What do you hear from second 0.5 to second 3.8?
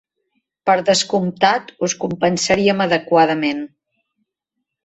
Per descomptat, us compensaríem adequadament.